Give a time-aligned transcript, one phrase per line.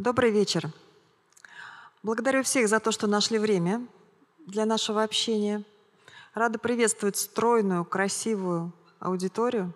[0.00, 0.72] Добрый вечер.
[2.02, 3.86] Благодарю всех за то, что нашли время
[4.46, 5.62] для нашего общения.
[6.32, 9.74] Рада приветствовать стройную, красивую аудиторию.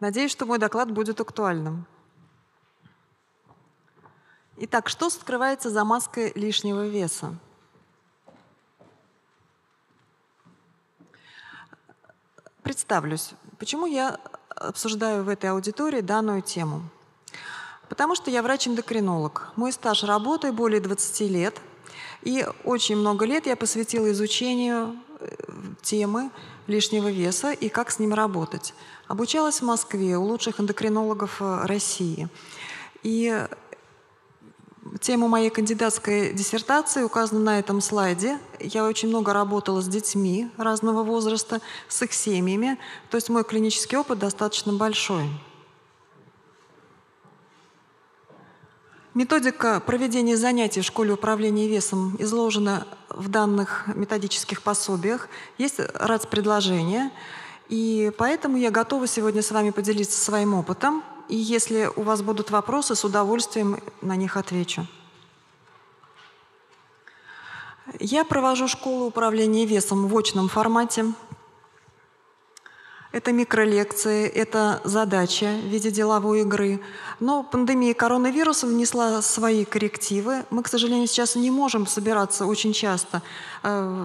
[0.00, 1.84] Надеюсь, что мой доклад будет актуальным.
[4.56, 7.34] Итак, что скрывается за маской лишнего веса?
[12.62, 14.18] Представлюсь, почему я
[14.48, 16.88] обсуждаю в этой аудитории данную тему.
[17.88, 19.52] Потому что я врач-эндокринолог.
[19.56, 21.60] Мой стаж работы более 20 лет.
[22.22, 25.28] И очень много лет я посвятила изучению э,
[25.82, 26.30] темы
[26.66, 28.74] лишнего веса и как с ним работать.
[29.06, 32.28] Обучалась в Москве у лучших эндокринологов э, России.
[33.02, 33.46] И
[35.00, 38.38] тема моей кандидатской диссертации указана на этом слайде.
[38.60, 42.78] Я очень много работала с детьми разного возраста, с их семьями.
[43.10, 45.28] То есть мой клинический опыт достаточно большой.
[49.14, 55.28] Методика проведения занятий в школе управления весом изложена в данных методических пособиях.
[55.56, 57.12] Есть РАЦ-предложения.
[57.68, 61.04] И поэтому я готова сегодня с вами поделиться своим опытом.
[61.28, 64.84] И если у вас будут вопросы, с удовольствием на них отвечу.
[68.00, 71.04] Я провожу школу управления весом в очном формате.
[73.14, 76.80] Это микролекции, это задача в виде деловой игры.
[77.20, 80.44] Но пандемия коронавируса внесла свои коррективы.
[80.50, 83.22] Мы, к сожалению, сейчас не можем собираться очень часто
[83.62, 84.04] э,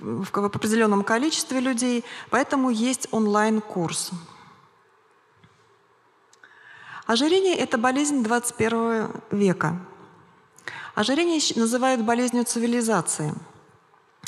[0.00, 4.10] в, в определенном количестве людей, поэтому есть онлайн-курс.
[7.06, 9.78] Ожирение– это болезнь 21 века.
[10.94, 13.32] Ожирение называют болезнью цивилизации–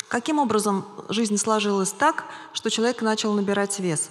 [0.07, 4.09] Каким образом жизнь сложилась так, что человек начал набирать вес?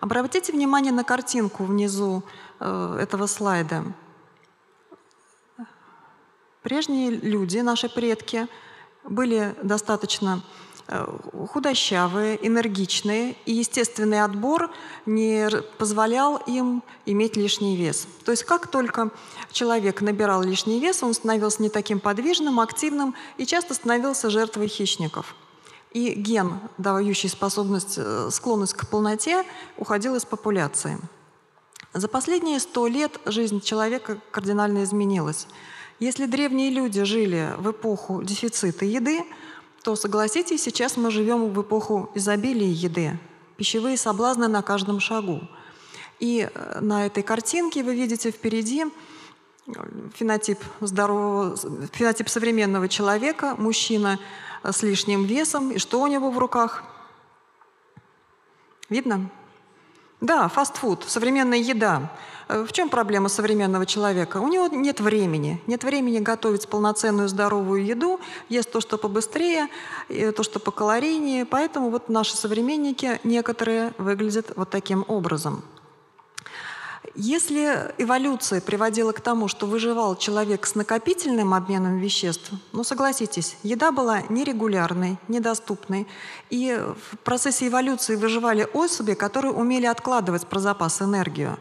[0.00, 2.22] Обратите внимание на картинку внизу
[2.60, 3.84] э, этого слайда.
[6.62, 8.48] Прежние люди, наши предки,
[9.04, 10.42] были достаточно
[10.88, 11.04] Э,
[11.52, 14.70] худощавые, энергичные, и естественный отбор
[15.04, 15.48] не
[15.78, 18.06] позволял им иметь лишний вес.
[18.24, 19.10] То есть как только
[19.50, 25.34] человек набирал лишний вес, он становился не таким подвижным, активным и часто становился жертвой хищников.
[25.92, 29.44] И ген, дающий способность, э, склонность к полноте,
[29.76, 30.98] уходил из популяции.
[31.94, 35.46] За последние сто лет жизнь человека кардинально изменилась.
[35.98, 39.24] Если древние люди жили в эпоху дефицита еды,
[39.82, 43.18] то, согласитесь, сейчас мы живем в эпоху изобилия еды,
[43.56, 45.40] пищевые соблазны на каждом шагу.
[46.18, 49.72] И э, на этой картинке вы видите впереди э,
[50.14, 51.56] фенотип, здорового,
[51.92, 54.18] фенотип современного человека, мужчина
[54.72, 55.70] с лишним весом.
[55.72, 56.84] И что у него в руках?
[58.88, 59.30] Видно?
[60.20, 62.10] Да, фастфуд, современная еда.
[62.48, 64.38] Э, в чем проблема современного человека?
[64.38, 65.60] У него нет времени.
[65.66, 69.68] Нет времени готовить полноценную здоровую еду, есть то, что побыстрее,
[70.08, 71.44] то, что покалорийнее.
[71.44, 75.62] Поэтому вот наши современники некоторые выглядят вот таким образом.
[77.16, 83.90] Если эволюция приводила к тому, что выживал человек с накопительным обменом веществ, ну согласитесь, еда
[83.90, 86.06] была нерегулярной, недоступной,
[86.50, 91.58] и в процессе эволюции выживали особи, которые умели откладывать про запас энергию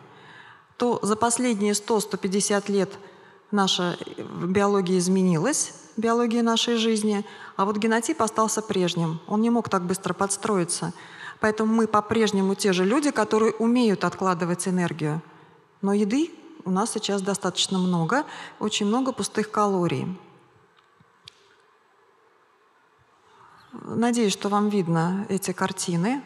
[0.78, 2.90] то за последние 100-150 лет
[3.52, 3.98] наша
[4.44, 9.22] биология изменилась, биология нашей жизни, а вот генотип остался прежним.
[9.28, 10.94] Он не мог так быстро подстроиться.
[11.40, 15.22] Поэтому мы по-прежнему те же люди, которые умеют откладывать энергию.
[15.86, 16.32] Но еды
[16.64, 18.26] у нас сейчас достаточно много,
[18.60, 20.08] очень много пустых калорий.
[23.72, 26.24] Надеюсь, что вам видно эти картины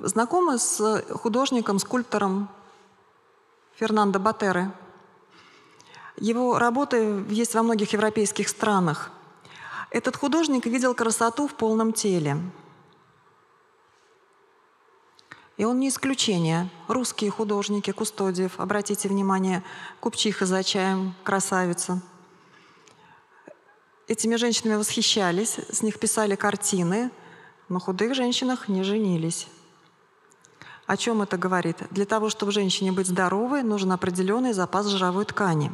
[0.00, 2.48] знакомы с художником, скульптором
[3.74, 4.72] Фернандо Батеры.
[6.16, 9.10] Его работы есть во многих европейских странах.
[9.90, 12.38] Этот художник видел красоту в полном теле.
[15.62, 16.68] И он не исключение.
[16.88, 19.62] Русские художники, Кустодиев, обратите внимание,
[20.00, 22.02] Купчиха за чаем, красавица.
[24.08, 27.12] Этими женщинами восхищались, с них писали картины,
[27.68, 29.46] но худых женщинах не женились.
[30.86, 31.76] О чем это говорит?
[31.92, 35.70] Для того, чтобы женщине быть здоровой, нужен определенный запас жировой ткани.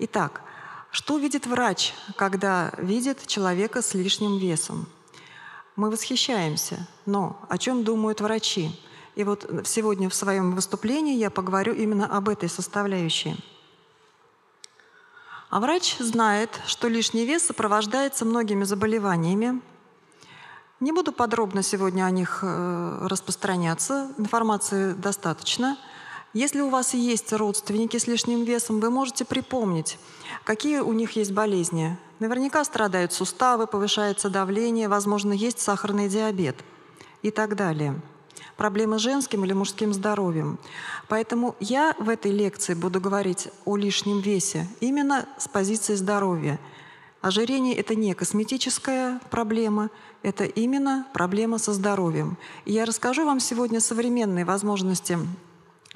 [0.00, 0.42] Итак,
[0.90, 4.86] что видит врач, когда видит человека с лишним весом?
[5.76, 8.78] Мы восхищаемся, но о чем думают врачи?
[9.18, 13.34] И вот сегодня в своем выступлении я поговорю именно об этой составляющей.
[15.50, 19.60] А врач знает, что лишний вес сопровождается многими заболеваниями,
[20.78, 25.76] не буду подробно сегодня о них э, распространяться, информации достаточно.
[26.32, 29.98] Если у вас есть родственники с лишним весом, вы можете припомнить,
[30.44, 31.98] какие у них есть болезни.
[32.20, 36.54] Наверняка страдают суставы, повышается давление, возможно, есть сахарный диабет
[37.22, 38.00] и так далее.
[38.58, 40.58] Проблемы с женским или мужским здоровьем.
[41.06, 46.58] Поэтому я в этой лекции буду говорить о лишнем весе именно с позиции здоровья.
[47.20, 49.90] Ожирение– это не косметическая проблема,
[50.24, 52.36] это именно проблема со здоровьем.
[52.64, 55.18] И я расскажу вам сегодня современные возможности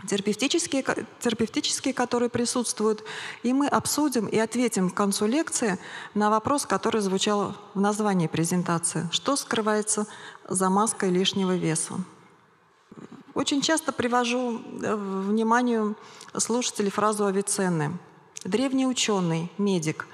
[0.09, 0.85] терапевтические,
[1.19, 3.03] терапевтические, которые присутствуют,
[3.43, 5.79] и мы обсудим и ответим к концу лекции
[6.15, 9.09] на вопрос, который звучал в названии презентации.
[9.11, 10.07] Что скрывается
[10.49, 11.95] за маской лишнего веса?
[13.35, 15.97] Очень часто привожу э, вниманию
[16.37, 17.99] слушателей фразу Авиценны.
[18.45, 20.07] Древний ученый, медик,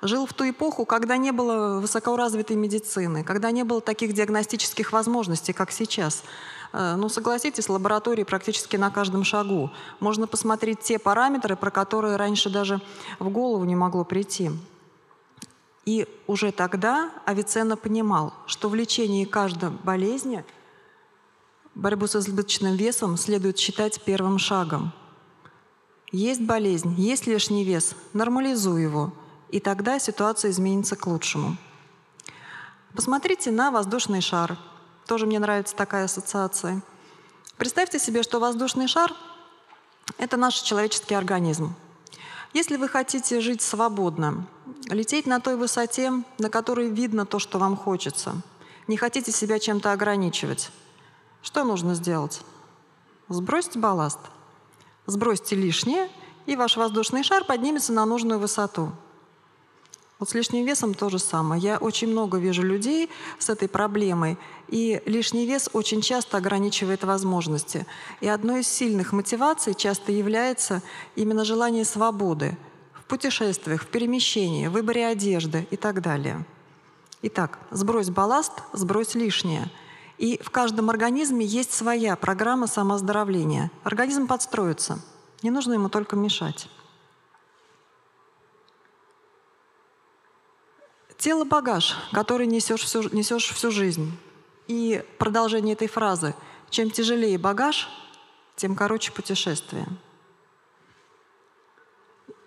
[0.00, 5.52] жил в ту эпоху, когда не было высокоразвитой медицины, когда не было таких диагностических возможностей,
[5.52, 6.22] как сейчас–
[6.74, 9.70] Э, ну, согласитесь, лаборатории практически на каждом шагу.
[10.00, 12.80] Можно посмотреть те параметры, про которые раньше даже
[13.20, 14.50] в голову не могло прийти.
[15.84, 20.44] И уже тогда Авиценна понимал, что в лечении каждой болезни
[21.74, 24.92] борьбу с избыточным весом следует считать первым шагом.
[26.12, 29.12] Есть болезнь, есть лишний вес, нормализуй его,
[29.50, 31.56] и тогда ситуация изменится к лучшему.
[32.94, 34.58] Посмотрите на воздушный шар–
[35.06, 36.82] тоже мне нравится такая ассоциация.
[37.58, 39.12] Представьте себе, что воздушный шар—
[40.18, 41.74] это наш человеческий организм.
[42.54, 44.46] Если вы хотите жить свободно,
[44.88, 48.40] лететь на той высоте, на которой видно то, что вам хочется,
[48.86, 50.70] не хотите себя чем-то ограничивать,
[51.44, 52.40] что нужно сделать?
[53.28, 54.18] Сбросьте балласт.
[55.06, 56.10] Сбросьте лишнее,
[56.46, 58.90] и ваш воздушный шар поднимется на нужную высоту—
[60.24, 61.60] вот с лишним весом то же самое.
[61.60, 64.38] Я очень много вижу людей с этой проблемой,
[64.68, 67.84] и лишний вес очень часто ограничивает возможности.
[68.20, 70.82] И одной из сильных мотиваций часто является
[71.16, 72.56] именно желание свободы
[72.94, 76.46] в путешествиях, в перемещении, в выборе одежды и так далее.
[77.20, 79.70] Итак, сбрось балласт, сбрось лишнее.
[80.18, 83.70] И в каждом организме есть своя программа самооздоровления.
[83.82, 85.00] Организм подстроится.
[85.42, 86.68] Не нужно ему только мешать.
[91.18, 94.16] Тело– багаж, который несешь всю, несешь всю жизнь.
[94.66, 96.34] И продолжение этой фразы–
[96.74, 97.88] чем тяжелее багаж,
[98.56, 99.86] тем короче путешествие.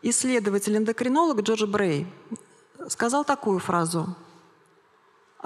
[0.01, 2.07] Исследователь-эндокринолог Джордж Брей
[2.89, 4.17] сказал такую фразу.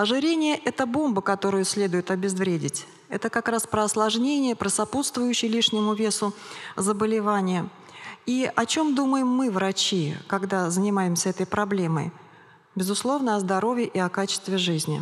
[0.02, 2.88] Ожирение– это бомба, которую следует обезвредить.
[3.10, 6.34] Это как раз про осложнение, про сопутствующие лишнему весу
[6.76, 7.70] заболевания.
[8.26, 12.12] И о чем думаем мы, врачи, когда занимаемся этой проблемой–
[12.74, 15.02] Безусловно, о здоровье и о качестве жизни.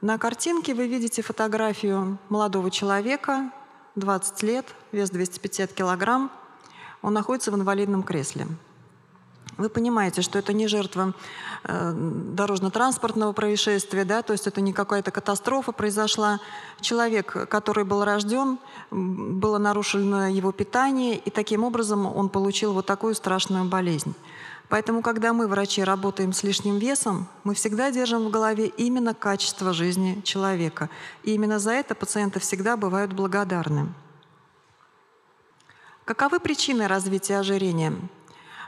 [0.00, 3.52] На картинке вы видите фотографию молодого человека,
[3.94, 6.32] 20 лет, вес 250 килограмм.
[7.02, 8.48] Он находится в инвалидном кресле.
[9.56, 11.14] Вы понимаете, что это не жертва
[11.62, 16.40] э, дорожно-транспортного происшествия, да, то есть это не какая-то катастрофа произошла.
[16.80, 18.58] Человек, который был рожден,
[18.90, 24.14] было нарушено его питание, и таким образом он получил вот такую страшную болезнь.
[24.68, 29.72] Поэтому, когда мы, врачи, работаем с лишним весом, мы всегда держим в голове именно качество
[29.72, 30.90] жизни человека.
[31.22, 33.92] И именно за это пациенты всегда бывают благодарны.
[36.04, 37.94] Каковы причины развития ожирения?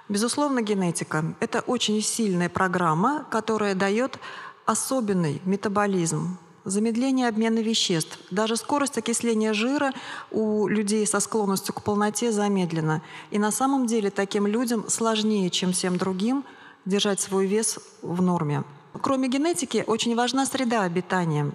[0.09, 1.25] Безусловно, генетика.
[1.41, 4.19] Это очень сильная программа, которая дает
[4.65, 8.19] особенный метаболизм, замедление обмена веществ.
[8.31, 9.93] Даже скорость окисления жира
[10.31, 13.03] у людей со склонностью к полноте замедлена.
[13.31, 16.45] И на самом деле таким людям сложнее, чем всем другим,
[16.85, 18.63] держать свой вес в норме.
[19.03, 21.51] Кроме генетики, очень важна среда обитания.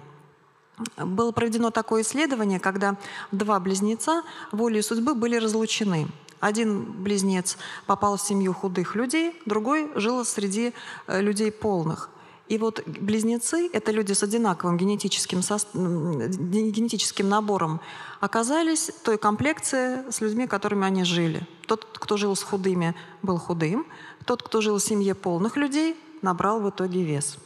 [0.96, 2.96] Было проведено такое исследование, когда
[3.30, 4.22] два близнеца
[4.52, 6.08] волей судьбы были разлучены.
[6.42, 7.56] Один близнец
[7.86, 10.74] попал в семью худых людей, другой жил среди
[11.06, 12.10] э, людей полных–
[12.52, 15.56] и вот близнецы, это люди с одинаковым генетическим, со...
[15.72, 17.80] генетическим набором,
[18.20, 21.46] оказались той комплекции с людьми, которыми они жили.
[21.66, 23.86] Тот, кто жил с худыми, был худым.
[24.26, 27.38] Тот, кто жил в семье полных людей, набрал в итоге вес.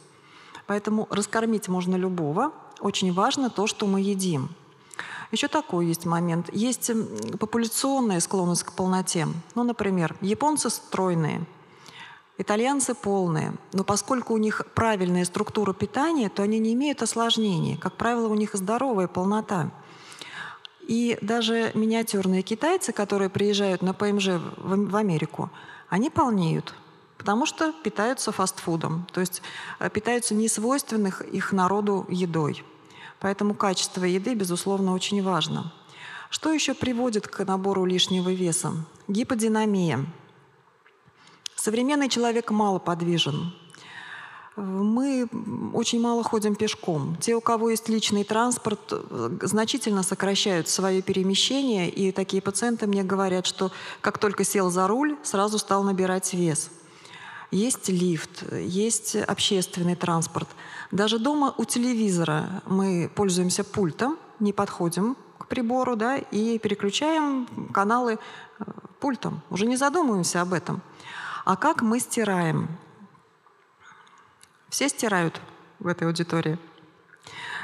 [0.65, 2.51] Поэтому раскормить можно любого.
[2.81, 4.49] Очень важно то, что мы едим.
[5.31, 6.49] Еще такой есть момент.
[6.53, 6.91] Есть
[7.39, 9.27] популяционная склонность к полноте.
[9.55, 11.45] Ну, например, японцы стройные–
[12.39, 17.77] Итальянцы полные, но поскольку у них правильная структура питания, то они не имеют осложнений.
[17.77, 19.71] Как правило, у них здоровая полнота.
[20.81, 25.49] И даже миниатюрные китайцы, которые приезжают на ПМЖ в Америку,
[25.89, 26.75] они полнеют,
[27.17, 29.41] потому что питаются фастфудом, то есть
[29.79, 32.63] э, питаются несвойственных их народу едой.
[33.19, 35.73] Поэтому качество еды, безусловно, очень важно.
[36.29, 38.73] Что еще приводит к набору лишнего веса?
[39.07, 40.05] Гиподинамия.
[41.55, 43.53] Современный человек мало подвижен.
[44.55, 45.27] Мы
[45.73, 47.15] очень мало ходим пешком.
[47.21, 48.91] Те, у кого есть личный транспорт,
[49.41, 53.71] значительно сокращают свои перемещения, и такие пациенты мне говорят, что
[54.01, 56.71] как только сел за руль, сразу стал набирать вес.
[57.51, 60.49] Есть лифт, есть общественный транспорт.
[60.91, 68.19] Даже дома у телевизора мы пользуемся пультом, не подходим к прибору, да, и переключаем каналы
[68.59, 68.63] э,
[68.99, 69.41] пультом.
[69.49, 70.81] Уже не задумываемся об этом.
[71.45, 72.67] А как мы стираем?
[74.67, 75.39] Все стирают
[75.79, 76.59] в этой аудитории.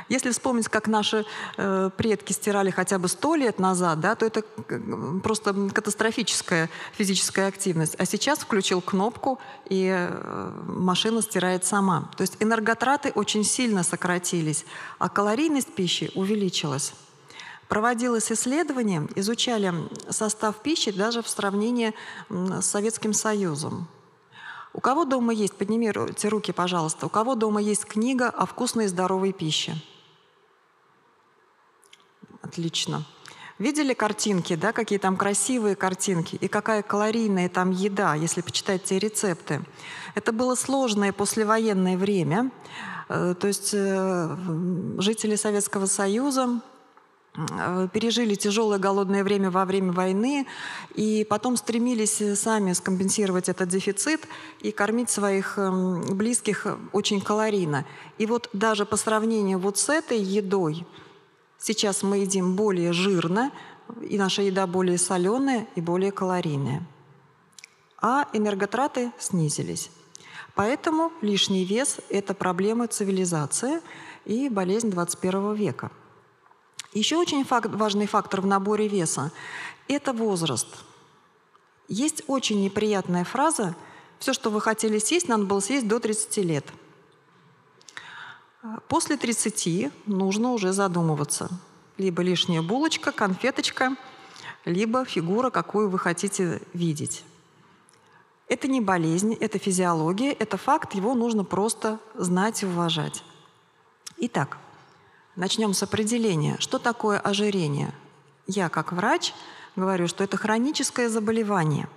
[0.10, 1.26] Если вспомнить, как наши
[1.58, 4.44] э, предки стирали хотя бы сто лет назад, да, то это
[5.24, 7.96] просто катастрофическая физическая активность.
[7.98, 12.10] А сейчас включил кнопку, и э, машина стирает сама.
[12.18, 14.66] То есть энерготраты очень сильно сократились,
[15.00, 16.94] а калорийность пищи увеличилась.
[17.70, 19.74] Проводилось исследование, изучали
[20.10, 21.94] состав пищи даже в сравнении
[22.30, 23.88] с Советским Союзом.
[24.74, 28.88] У кого дома есть, поднимите руки, пожалуйста, у кого дома есть книга о вкусной и
[28.88, 29.76] здоровой пище?
[32.54, 33.04] Отлично.
[33.58, 39.00] Видели картинки, да, какие там красивые картинки и какая калорийная там еда, если почитать те
[39.00, 39.62] рецепты.
[40.14, 42.52] Это было сложное послевоенное время.
[43.10, 44.38] Э, то есть э,
[45.00, 46.62] жители Советского Союза
[47.36, 50.46] Э, пережили тяжелое голодное время во время войны
[50.94, 54.28] и потом стремились сами скомпенсировать этот дефицит
[54.62, 57.86] и кормить своих эм, близких очень калорийно.
[58.20, 60.86] И вот даже по сравнению вот с этой едой,
[61.64, 63.52] сейчас мы едим более жирно,
[64.02, 66.86] и наша еда более соленая и более калорийная.
[68.02, 69.90] А энерготраты снизились.
[70.56, 73.82] Поэтому лишний вес– это проблема цивилизации
[74.26, 75.90] и болезнь 21 века–
[76.94, 79.32] еще очень факт, важный фактор в наборе веса–
[79.88, 80.68] это возраст.
[81.88, 83.76] Есть очень неприятная фраза
[84.20, 86.66] «все, что вы хотели съесть, надо было съесть до 30 лет».
[88.88, 91.50] После 30 нужно уже задумываться.
[91.98, 93.96] Либо лишняя булочка, конфеточка,
[94.66, 97.24] либо фигура, какую вы хотите видеть.
[98.48, 103.24] Это не болезнь, это физиология, это факт, его нужно просто знать и уважать.
[104.18, 104.58] Итак,
[105.36, 106.58] Начнем с определения.
[106.60, 107.92] Что такое ожирение?
[108.46, 109.34] Я, как врач,
[109.76, 111.88] говорю, что это хроническое заболевание,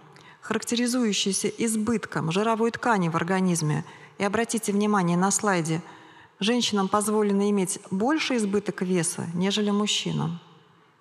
[0.40, 3.84] характеризующееся избытком жировой ткани в организме.
[4.16, 5.82] И обратите внимание на слайде,
[6.40, 10.40] женщинам позволено иметь больше избыток веса, нежели мужчинам.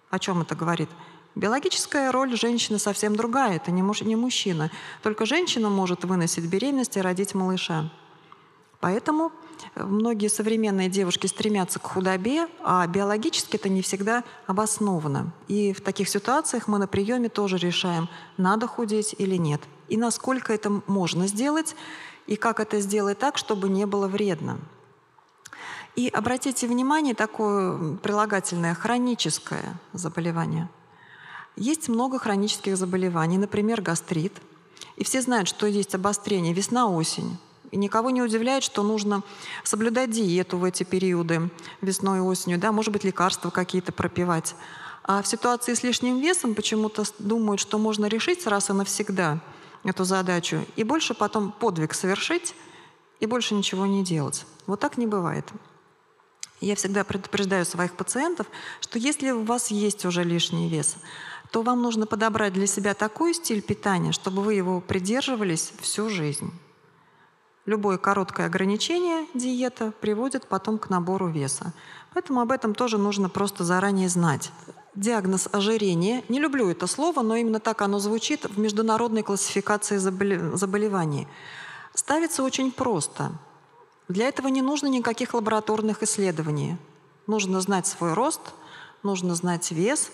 [0.10, 0.90] О чем это говорит?
[1.36, 4.72] Биологическая роль женщины совсем другая, это не, муж, не мужчина.
[5.04, 7.92] Только женщина может выносить беременность и родить малыша.
[8.80, 9.32] Поэтому
[9.76, 15.34] многие современные девушки стремятся к худобе, а биологически это не всегда обосновано.
[15.48, 19.62] И в таких ситуациях мы на приеме тоже решаем, надо худеть или нет.
[19.90, 21.76] И насколько это можно сделать,
[22.28, 24.60] и как это сделать так, чтобы не было вредно.
[25.96, 30.70] И обратите внимание, такое прилагательное хроническое заболевание.
[31.56, 34.34] Есть много хронических заболеваний, например, гастрит.
[34.98, 37.38] И все знают, что есть обострение весна-осень.
[37.72, 39.24] И никого не удивляет, что нужно
[39.64, 41.50] соблюдать диету в эти периоды,
[41.82, 44.56] весной и осенью, да, может быть, лекарства какие-то пропивать.
[45.04, 49.40] А в ситуации с лишним весом почему-то думают, что можно решить раз и навсегда
[49.84, 52.56] эту задачу и больше потом подвиг совершить
[53.20, 54.46] и больше ничего не делать.
[54.68, 55.46] Вот так не бывает.
[56.62, 58.48] Я всегда предупреждаю своих пациентов,
[58.80, 60.96] что если у вас есть уже лишний вес,
[61.52, 66.52] то вам нужно подобрать для себя такой стиль питания, чтобы вы его придерживались всю жизнь.
[67.66, 71.74] Любое короткое ограничение диета приводит потом к набору веса.
[72.14, 74.52] Поэтому об этом тоже нужно просто заранее знать.
[74.94, 81.28] Диагноз ожирения, не люблю это слово, но именно так оно звучит в международной классификации заболеваний,
[81.94, 83.32] ставится очень просто.
[84.08, 86.78] Для этого не нужно никаких лабораторных исследований.
[87.28, 88.42] Нужно знать свой рост,
[89.04, 90.12] нужно знать вес.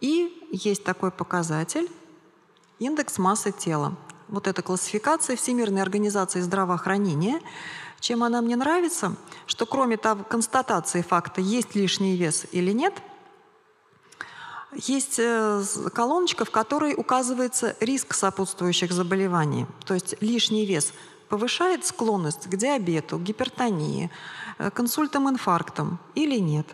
[0.00, 1.88] И есть такой показатель–
[2.78, 3.96] индекс массы тела
[4.28, 7.40] вот эта классификация Всемирной организации здравоохранения.
[8.00, 12.94] Чем она мне нравится, что кроме того констатации факта, есть лишний вес или нет,
[14.72, 15.62] есть э,
[15.94, 19.66] колоночка, в которой указывается риск сопутствующих заболеваний.
[19.86, 20.92] То есть лишний вес
[21.28, 24.10] повышает склонность к диабету, гипертонии,
[24.58, 26.66] э, к инсультам, инфарктам или нет.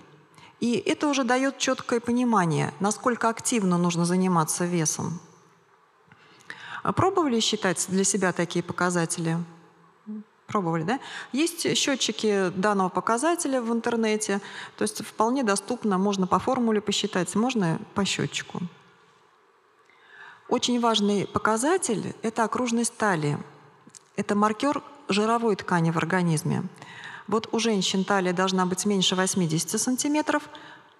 [0.60, 5.20] И это уже дает четкое понимание, насколько активно нужно заниматься весом.
[6.82, 9.38] А пробовали считать для себя такие показатели?
[10.46, 11.00] Пробовали, да?
[11.32, 14.40] Есть счетчики данного показателя в интернете,
[14.76, 18.60] то есть вполне доступно, можно по формуле посчитать, можно по счетчику.
[20.48, 23.38] Очень важный показатель– это окружность талии.
[24.14, 26.64] Это маркер жировой ткани в организме.
[27.28, 30.42] Вот у женщин талия должна быть меньше 80 сантиметров,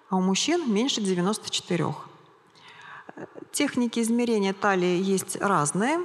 [0.09, 1.95] а у мужчин меньше 94.
[3.51, 5.99] Техники измерения талии есть разные.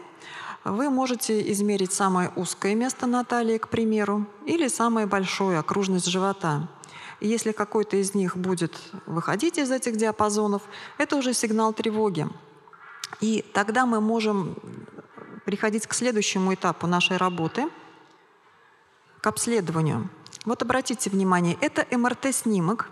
[0.65, 6.67] Вы можете измерить самое узкое место на талии, к примеру, или самое большое, окружность живота.
[7.21, 10.61] Если какой-то из них будет выходить из этих диапазонов,
[10.97, 12.27] это уже сигнал тревоги.
[13.21, 14.55] И тогда мы можем
[15.47, 17.69] переходить к следующему этапу нашей работы,
[19.21, 20.09] к обследованию.
[20.43, 22.89] Вот обратите внимание, это МРТ-снимок.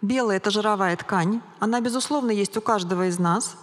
[0.00, 1.42] Белая– это жировая ткань.
[1.58, 3.58] Она, безусловно, есть у каждого из нас.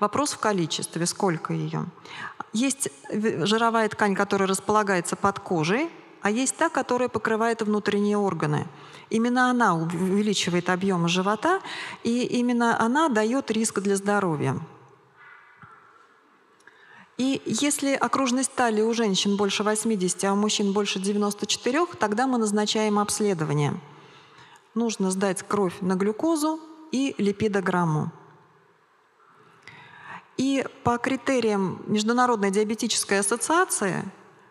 [0.00, 1.86] Вопрос в количестве, сколько ее.
[2.52, 5.90] Есть жировая ткань, которая располагается под кожей,
[6.20, 8.66] а есть та, которая покрывает внутренние органы–
[9.10, 11.60] Именно она увеличивает объемы живота,
[12.02, 14.58] и именно она дает риск для здоровья.
[17.16, 22.38] И если окружность талии у женщин больше 80, а у мужчин больше 94, тогда мы
[22.38, 23.80] назначаем обследование.
[24.74, 26.58] Нужно сдать кровь на глюкозу
[26.90, 28.10] и липидограмму.
[30.36, 34.04] И по критериям Международной диабетической ассоциации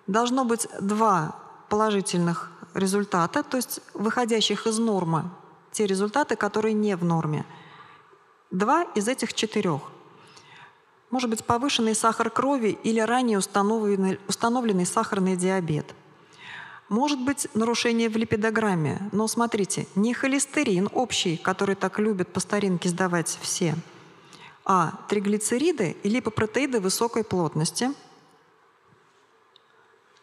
[0.08, 1.36] должно быть два
[1.68, 5.30] положительных результата, то есть выходящих из нормы,
[5.72, 7.46] те результаты, которые не в норме.
[8.52, 9.82] Два из этих четырех.
[11.14, 15.94] Может быть повышенный сахар крови или ранее установленный, установленный сахарный диабет.
[16.90, 19.12] Может быть нарушение в липидограмме.
[19.12, 23.76] Но смотрите, не холестерин общий, который так любят по старинке сдавать все,
[24.66, 27.92] а триглицериды и липопротеиды высокой плотности–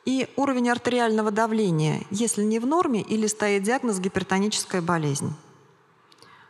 [0.07, 5.37] и уровень артериального давления, если не в норме или стоит диагноз гипертоническая болезнь.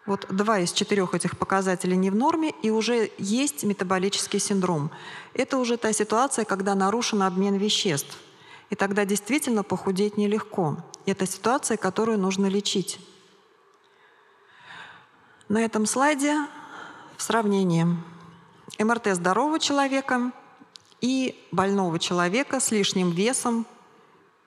[0.07, 4.90] Вот два из четырех этих показателей не в норме, и уже есть метаболический синдром.
[5.35, 8.19] Это уже та ситуация, когда нарушен обмен веществ.
[8.71, 10.78] И тогда действительно похудеть нелегко.
[11.04, 12.99] Это ситуация, которую нужно лечить.
[15.49, 16.47] На этом слайде
[17.17, 17.86] в сравнении
[18.78, 20.32] МРТ здорового человека
[21.00, 23.67] и больного человека с лишним весом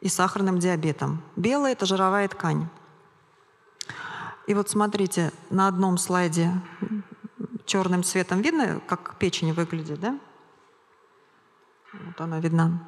[0.02, 1.22] и сахарным диабетом.
[1.36, 2.68] Белая– это жировая ткань.
[4.48, 6.52] И вот смотрите, на одном слайде
[7.66, 10.20] черным цветом видно, как печень выглядит, да?
[11.94, 12.84] Вот она видна.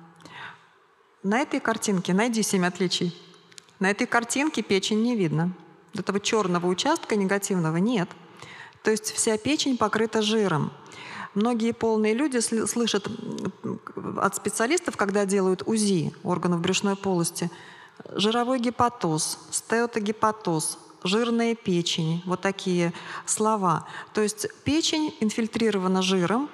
[1.24, 3.16] На этой картинке найди семь отличий.
[3.80, 5.52] На этой картинке печень не видно.
[5.94, 8.10] Этого черного участка негативного нет.
[8.84, 10.72] То есть вся печень покрыта жиром.
[11.34, 13.08] Многие полные люди слышат
[14.18, 17.50] от специалистов, когда делают УЗИ органов брюшной полости,
[18.14, 22.94] жировой гепатоз, стеатогепатоз, жирная печень, вот такие
[23.26, 23.88] слова.
[24.14, 26.50] То есть печень инфильтрирована жиром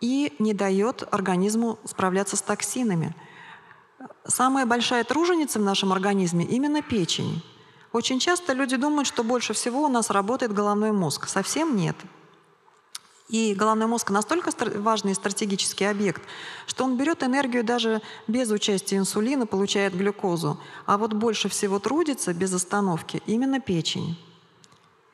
[0.00, 3.14] и не дает организму справляться с токсинами.
[4.26, 7.42] Самая большая труженица в нашем организме именно печень.
[7.92, 11.26] Очень часто люди думают, что больше всего у нас работает головной мозг.
[11.26, 11.96] Совсем нет.
[13.28, 16.22] И головной мозг настолько важный стратегический объект,
[16.66, 20.58] что он берет энергию даже без участия инсулина, получает глюкозу.
[20.86, 24.18] А вот больше всего трудится без остановки именно печень.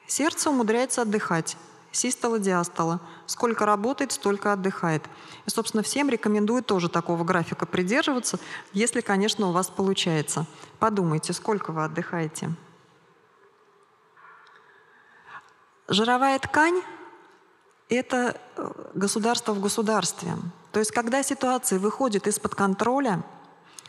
[0.07, 1.57] Сердце умудряется отдыхать.
[1.91, 3.01] Систола, диастола.
[3.27, 5.05] Сколько работает, столько отдыхает.
[5.47, 8.39] И, собственно, всем рекомендую тоже такого графика придерживаться,
[8.73, 10.47] если, конечно, у вас получается.
[10.79, 12.53] Подумайте, сколько вы отдыхаете.
[15.89, 16.83] Жировая ткань
[17.89, 20.33] это э, государство в государстве.
[20.73, 23.23] То есть когда ситуация выходит из-под контроля,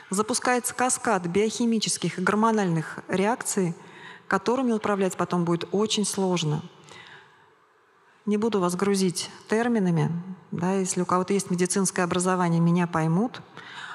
[0.10, 3.74] запускается каскад биохимических и гормональных реакций,
[4.28, 6.62] которыми управлять потом будет очень сложно.
[8.26, 10.12] Не буду вас грузить терминами,
[10.52, 13.42] да, если у кого-то есть медицинское образование, меня поймут.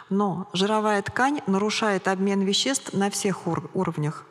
[0.09, 4.27] Но жировая ткань нарушает обмен веществ на всех уровнях.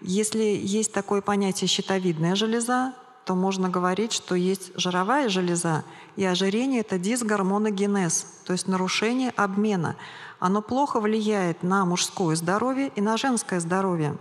[0.00, 2.94] Если есть такое понятие щитовидная железа,
[3.28, 5.84] то можно говорить, что есть жировая железа,
[6.16, 9.96] и ожирение– это дисгормоногенез, то есть нарушение обмена.
[10.38, 14.16] Оно плохо влияет на мужское здоровье и на женское здоровье.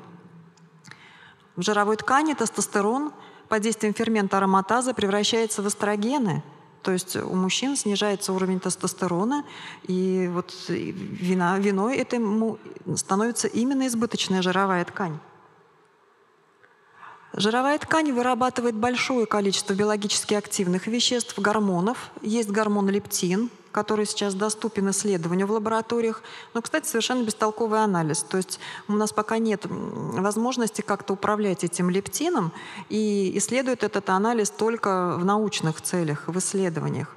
[1.55, 3.13] В жировой ткани тестостерон
[3.47, 6.43] под действием фермента ароматаза превращается в эстрогены,
[6.83, 9.45] то есть у мужчин снижается уровень тестостерона,
[9.83, 12.59] и вот вина, виной этому
[12.97, 15.17] становится именно избыточная жировая ткань.
[17.37, 22.09] Жировая ткань вырабатывает большое количество биологически активных веществ, гормонов.
[22.23, 26.23] Есть гормон лептин, который сейчас доступен исследованию в лабораториях,
[26.55, 28.23] но, кстати, совершенно бестолковый анализ.
[28.23, 32.51] То есть у нас пока нет возможности как-то управлять этим лептином,
[32.89, 37.16] и исследует этот анализ только в научных целях, в исследованиях.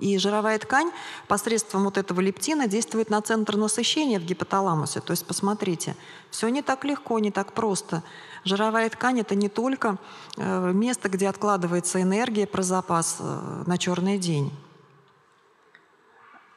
[0.00, 0.90] И жировая ткань
[1.28, 5.00] посредством вот этого лептина действует на центр насыщения в гипоталамусе.
[5.00, 5.96] То есть посмотрите,
[6.30, 8.02] все не так легко, не так просто.
[8.44, 9.98] Жировая ткань— это не только
[10.36, 14.52] э, место, где откладывается энергия про запас э, на черный день.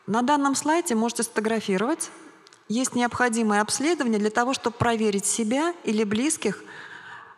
[0.07, 2.11] На данном слайде можете сфотографировать.
[2.69, 6.63] Есть необходимое обследование для того, чтобы проверить себя или близких,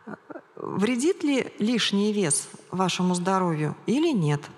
[0.06, 0.14] э,
[0.56, 4.42] вредит ли лишний вес вашему здоровью или нет–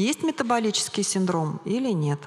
[0.00, 2.20] есть метаболический синдром или нет.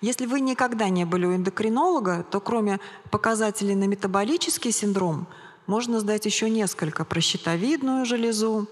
[0.00, 2.78] Если вы никогда не были у эндокринолога, то кроме
[3.10, 5.26] показателей на метаболический синдром
[5.66, 8.68] можно сдать еще несколько про щитовидную железу,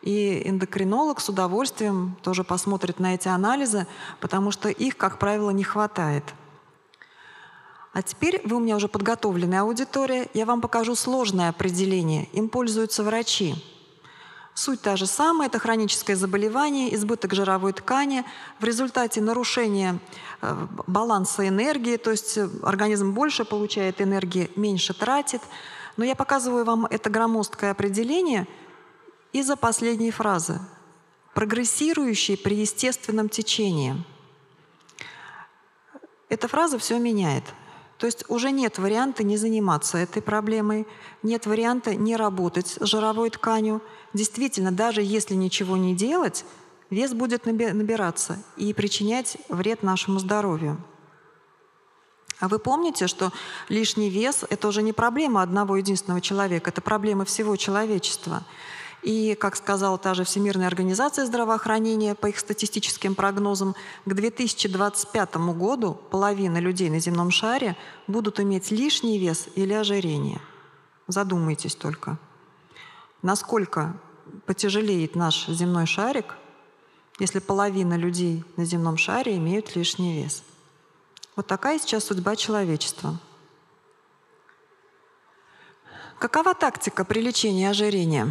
[0.00, 3.86] и эндокринолог с удовольствием тоже посмотрит на эти анализы,
[4.20, 6.24] потому что их, как правило, не хватает.
[7.92, 12.26] А теперь вы у меня уже подготовленная аудитория, я вам покажу сложное определение.
[12.32, 13.54] Им пользуются врачи.
[14.60, 18.26] Суть та же самая, это хроническое заболевание, избыток жировой ткани
[18.58, 19.98] в результате нарушения
[20.42, 25.40] э, баланса энергии, то есть э, организм больше получает энергии, меньше тратит.
[25.96, 28.46] Но я показываю вам это громоздкое определение
[29.32, 30.60] из-за последней фразы.
[31.32, 33.96] Прогрессирующий при естественном течении.
[36.28, 37.44] Эта фраза все меняет.
[38.00, 40.86] То есть уже нет варианта не заниматься этой проблемой,
[41.22, 43.82] нет варианта не работать с жировой тканью.
[44.12, 46.44] Действительно, даже если ничего не делать,
[46.90, 50.78] вес будет набираться и причинять вред нашему здоровью.
[52.40, 53.32] А вы помните, что
[53.68, 58.44] лишний вес— это уже не проблема одного единственного человека, это проблема всего человечества.
[59.02, 65.98] И, как сказала та же Всемирная организация здравоохранения, по их статистическим прогнозам, к 2025 году
[66.10, 70.40] половина людей на земном шаре будут иметь лишний вес или ожирение.
[71.08, 72.18] Задумайтесь только.
[73.22, 73.94] Насколько
[74.46, 76.36] потяжелеет наш земной шарик,
[77.18, 80.42] если половина людей на земном шаре имеют лишний вес.
[81.36, 83.18] Вот такая сейчас судьба человечества.
[86.18, 88.28] Какова тактика при лечении ожирения?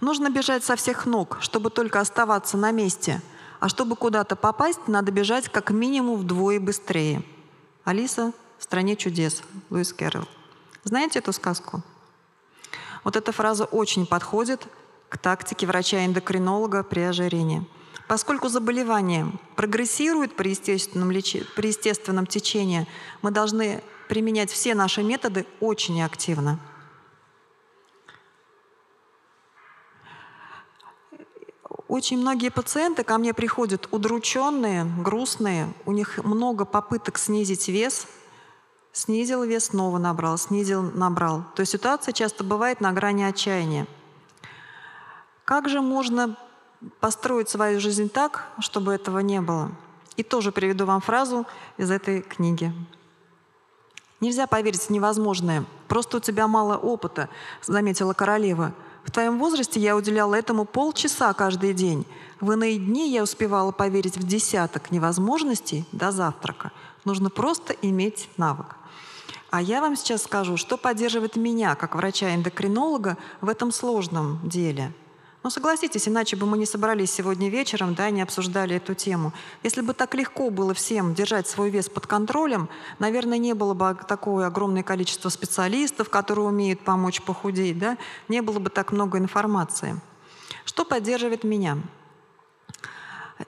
[0.00, 3.22] Нужно бежать со всех ног, чтобы только оставаться на месте.
[3.60, 7.22] А чтобы куда-то попасть, надо бежать как минимум вдвое быстрее.
[7.84, 10.28] Алиса в «Стране чудес» Луис Кэрролл.
[10.86, 11.82] Знаете эту сказку?
[13.02, 14.68] Вот эта фраза очень подходит
[15.08, 17.66] к тактике врача-эндокринолога при ожирении.
[18.06, 21.44] Поскольку заболевание прогрессирует при естественном, лечи...
[21.56, 22.86] при естественном течении,
[23.20, 26.60] мы должны применять все наши методы очень активно.
[31.88, 38.06] Очень многие пациенты ко мне приходят удрученные, грустные, у них много попыток снизить вес,
[38.96, 41.44] снизил вес, снова набрал, снизил, набрал.
[41.54, 43.86] То есть ситуация часто бывает на грани отчаяния.
[45.44, 46.36] Как же можно
[46.98, 49.70] построить свою жизнь так, чтобы этого не было?
[50.16, 52.72] И тоже приведу вам фразу из этой книги.
[54.20, 55.66] Нельзя поверить в невозможное.
[55.88, 57.28] Просто у тебя мало опыта,
[57.62, 58.72] заметила королева.
[59.04, 62.06] В твоем возрасте я уделяла этому полчаса каждый день.
[62.40, 66.72] В иные дни я успевала поверить в десяток невозможностей до завтрака.
[67.04, 68.75] Нужно просто иметь навык.
[69.56, 74.92] А я вам сейчас скажу, что поддерживает меня, как врача-эндокринолога, в этом сложном деле–
[75.42, 79.32] ну, согласитесь, иначе бы мы не собрались сегодня вечером, да, не обсуждали эту тему.
[79.62, 83.96] Если бы так легко было всем держать свой вес под контролем, наверное, не было бы
[84.08, 90.00] такое огромное количество специалистов, которые умеют помочь похудеть, да, не было бы так много информации.
[90.64, 91.78] Что поддерживает меня?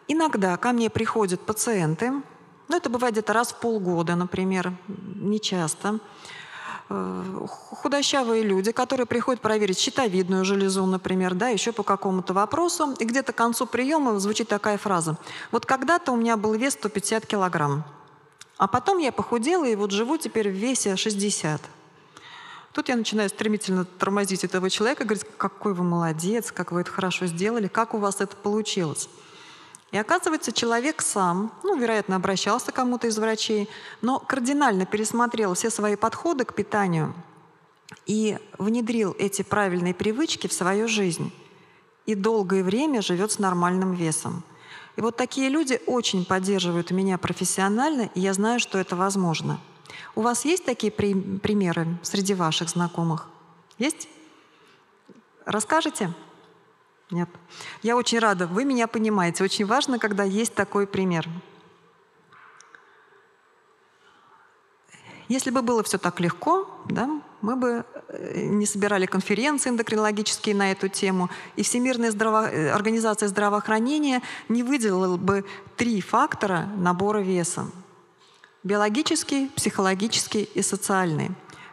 [0.06, 2.12] Иногда ко мне приходят пациенты,
[2.68, 6.00] ну, это бывает где-то раз в полгода, например, не часто,
[6.90, 13.04] Э, худощавые люди, которые приходят проверить щитовидную железу, например, да, еще по какому-то вопросу, и
[13.04, 15.18] где-то к концу приема звучит такая фраза.
[15.52, 17.84] Вот когда-то у меня был вес 150 килограмм,
[18.56, 21.60] а потом я похудела и вот живу теперь в весе 60.
[22.72, 27.26] Тут я начинаю стремительно тормозить этого человека, говорить, какой вы молодец, как вы это хорошо
[27.26, 29.10] сделали, как у вас это получилось.
[29.90, 33.68] И оказывается, человек сам, ну, вероятно, обращался к кому-то из врачей,
[34.02, 37.14] но кардинально пересмотрел все свои подходы к питанию
[38.04, 41.32] и внедрил эти правильные привычки в свою жизнь.
[42.04, 44.42] И долгое время живет с нормальным весом.
[44.96, 49.60] И вот такие люди очень поддерживают меня профессионально, и я знаю, что это возможно.
[50.14, 53.28] У вас есть такие при примеры среди ваших знакомых?
[53.78, 54.08] Есть?
[55.46, 56.12] Расскажете?
[57.10, 57.28] Нет.
[57.82, 59.42] Я очень рада, вы меня понимаете.
[59.42, 61.26] Очень важно, когда есть такой пример.
[65.28, 70.72] Если бы было все так легко, да, мы бы э, не собирали конференции эндокринологические на
[70.72, 72.50] эту тему, и Всемирная здраво...
[72.50, 75.44] Э, организация здравоохранения не выделила бы
[75.76, 77.66] три фактора набора веса.
[78.64, 81.30] Биологический, психологический и социальный.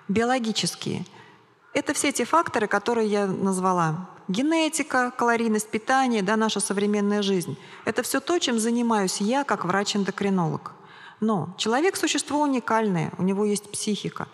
[0.10, 1.06] Биологические–
[1.74, 4.10] это все те факторы, которые я назвала.
[4.28, 7.58] Генетика, калорийность питания, да, наша современная жизнь.
[7.86, 10.72] Это все то, чем занимаюсь я как врач-эндокринолог–
[11.20, 14.28] но человек– существо уникальное, у него есть психика.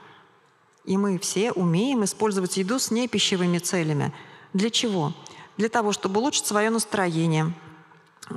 [0.84, 4.14] И мы все умеем использовать еду с непищевыми целями.
[4.54, 5.14] Для чего?
[5.58, 7.54] Для того, чтобы улучшить свое настроение,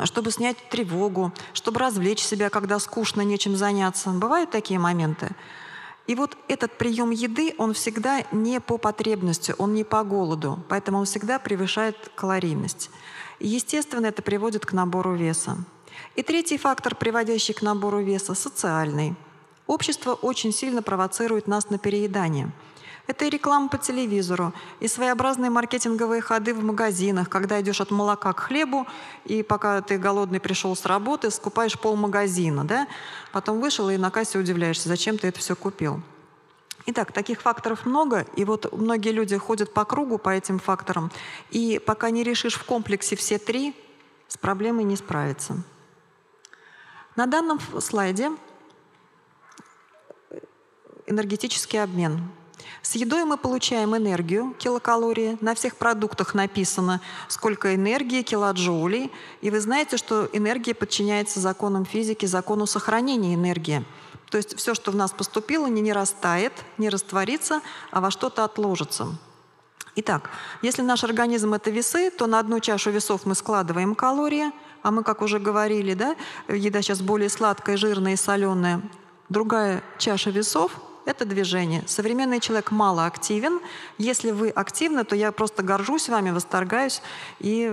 [0.05, 4.11] чтобы снять тревогу, чтобы развлечь себя, когда скучно, нечем заняться.
[4.11, 5.31] Бывают такие моменты.
[6.07, 10.99] И вот этот прием еды, он всегда не по потребности, он не по голоду, поэтому
[10.99, 12.91] он всегда превышает калорийность.
[13.41, 15.57] Естественно, это приводит к набору веса.
[16.15, 19.15] И третий фактор, приводящий к набору веса– социальный.
[19.67, 22.51] Общество очень сильно провоцирует нас на переедание.
[23.07, 28.33] Это и реклама по телевизору, и своеобразные маркетинговые ходы в магазинах, когда идешь от молока
[28.33, 28.87] к хлебу,
[29.27, 32.89] и пока ты голодный пришел с работы, скупаешь пол магазина, да?
[33.31, 36.01] Потом вышел и на кассе удивляешься, зачем ты это все купил.
[36.87, 41.11] Итак, таких факторов много, и вот многие люди ходят по кругу по этим факторам,
[41.51, 43.75] и пока не решишь в комплексе все три,
[44.29, 45.63] с проблемой не справиться.
[47.17, 48.33] На данном слайде
[51.07, 52.31] энергетический обмен.
[52.83, 55.39] С едой мы получаем энергию, килокалории.
[55.41, 59.11] На всех продуктах написано, сколько энергии, килоджоулей.
[59.41, 63.85] И вы знаете, что энергия подчиняется законам физики, закону сохранения энергии.
[64.31, 68.45] То есть все, что в нас поступило, не, не растает, не растворится, а во что-то
[68.45, 69.09] отложится.
[69.97, 74.51] Итак, если наш организм— это весы, то на одну чашу весов мы складываем калории—
[74.85, 76.15] а мы, как уже говорили, да,
[76.47, 78.83] еда сейчас более сладкая, жирная и соленая.
[79.31, 80.73] Другая чаша весов–
[81.07, 81.85] это движение.
[81.87, 83.61] Современный человек мало активен.
[83.99, 87.03] Если вы активны, то я просто горжусь вами, восторгаюсь
[87.41, 87.71] и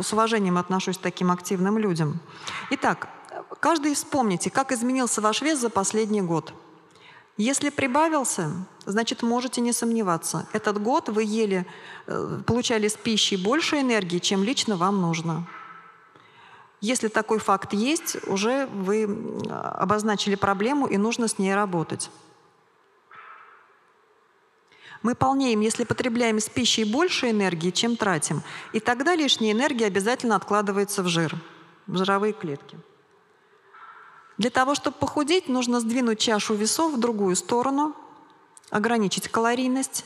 [0.00, 2.20] с уважением отношусь к таким активным людям.
[2.70, 3.08] Итак,
[3.60, 6.52] каждый вспомните, как изменился ваш вес за последний год.
[7.38, 8.50] Если прибавился,
[8.84, 10.46] значит, можете не сомневаться.
[10.52, 11.66] Этот год вы ели,
[12.06, 15.46] э, получали с пищей больше энергии, чем лично вам нужно.
[16.82, 19.04] Если такой факт есть, уже вы
[19.48, 22.10] обозначили проблему и нужно с ней работать.
[25.02, 28.42] Мы полнеем, если потребляем с пищей больше энергии, чем тратим.
[28.72, 31.34] И тогда лишняя энергия обязательно откладывается в жир,
[31.86, 32.78] в жировые клетки.
[34.38, 37.94] Для того, чтобы похудеть, нужно сдвинуть чашу весов в другую сторону,
[38.70, 40.04] ограничить калорийность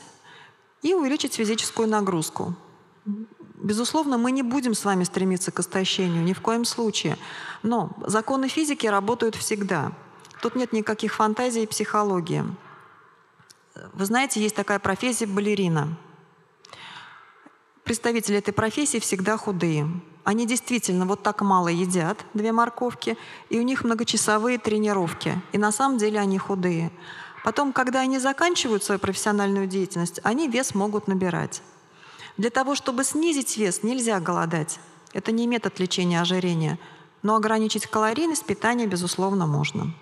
[0.81, 2.55] и увеличить физическую нагрузку.
[3.55, 7.17] Безусловно, мы не будем с вами стремиться к истощению, ни в коем случае.
[7.63, 9.91] Но законы физики работают всегда.
[10.41, 12.43] Тут нет никаких фантазий и психологии.
[13.93, 15.97] Вы знаете, есть такая профессия балерина.
[17.83, 19.89] Представители этой профессии всегда худые.
[20.23, 23.17] Они действительно вот так мало едят, две морковки,
[23.49, 25.41] и у них многочасовые тренировки.
[25.53, 26.91] И на самом деле они худые.
[27.45, 31.61] Потом, когда они заканчивают свою профессиональную деятельность, они вес могут набирать.
[32.35, 34.79] Для того, чтобы снизить вес, нельзя голодать.
[35.13, 36.77] Это не метод лечения ожирения.
[37.23, 39.93] Но ограничить калорийность питания, безусловно, можно.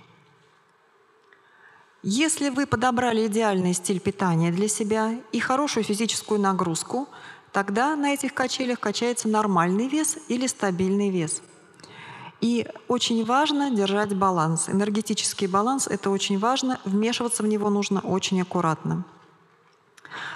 [2.07, 7.09] Если вы подобрали идеальный стиль питания для себя и хорошую физическую нагрузку,
[7.51, 11.41] тогда на этих качелях качается нормальный вес или стабильный вес.
[12.41, 14.69] И очень важно держать баланс.
[14.69, 16.79] Энергетический баланс— это очень важно.
[16.85, 19.03] Вмешиваться в него нужно очень аккуратно.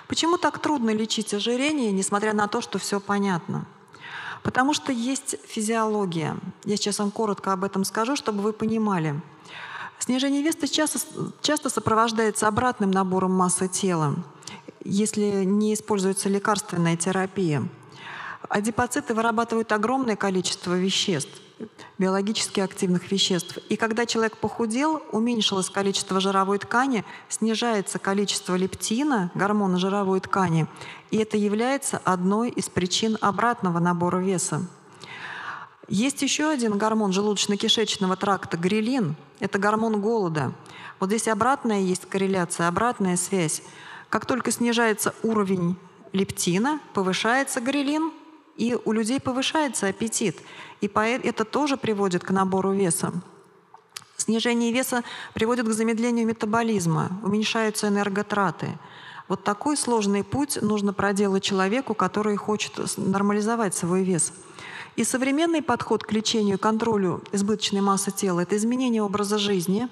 [0.07, 3.67] Почему так трудно лечить ожирение, несмотря на то, что все понятно?
[4.41, 6.35] Потому что есть физиология.
[6.65, 9.21] Я сейчас вам коротко об этом скажу, чтобы вы понимали.
[9.99, 10.99] Снижение веса часто,
[11.41, 14.15] часто сопровождается обратным набором массы тела,
[14.83, 17.67] если не используется лекарственная терапия.
[18.47, 21.41] Адипоциты вырабатывают огромное количество веществ–
[21.97, 23.57] биологически активных веществ.
[23.69, 30.67] И когда человек похудел, уменьшилось количество жировой ткани, снижается количество лептина, гормона жировой ткани,
[31.11, 34.65] и это является одной из причин обратного набора веса.
[35.89, 39.15] Есть еще один гормон желудочно-кишечного тракта– грилин.
[39.39, 40.53] Это гормон голода.
[40.99, 43.63] Вот здесь обратная есть корреляция, обратная связь.
[44.09, 45.77] Как только снижается уровень
[46.13, 48.11] лептина, повышается грилин,
[48.55, 50.37] и у людей повышается аппетит.
[50.81, 53.11] И это тоже приводит к набору веса.
[54.15, 58.77] Снижение веса приводит к замедлению метаболизма, уменьшаются энерготраты.
[59.27, 64.33] Вот такой сложный путь нужно проделать человеку, который хочет нормализовать свой вес.
[64.99, 69.87] И современный подход к лечению и контролю избыточной массы тела– это изменение образа жизни,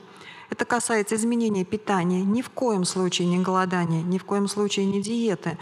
[0.50, 5.02] это касается изменения питания, ни в коем случае не голодания, ни в коем случае не
[5.02, 5.58] диеты.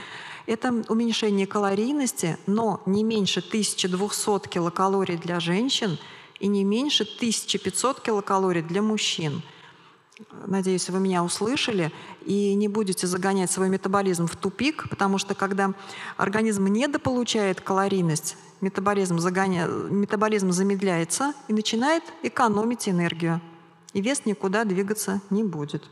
[0.47, 5.99] Это уменьшение калорийности, но не меньше 1200 килокалорий для женщин
[6.39, 9.43] и не меньше 1500 килокалорий для мужчин.
[10.47, 11.91] Надеюсь, вы меня услышали
[12.25, 15.73] и не будете загонять свой метаболизм в тупик, потому что когда
[16.15, 19.67] организм недополучает калорийность, метаболизм, загоня...
[19.67, 23.41] метаболизм замедляется и начинает экономить энергию,
[23.91, 25.83] и вес никуда двигаться не будет.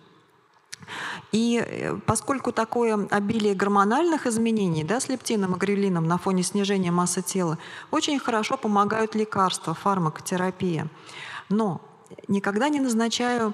[1.34, 6.92] И э, поскольку такое обилие гормональных изменений да, с лептином и грелином на фоне снижения
[6.92, 7.58] массы тела,
[7.92, 10.88] очень хорошо помогают лекарства, фармакотерапия.
[11.50, 11.82] Но
[12.28, 13.54] никогда не назначаю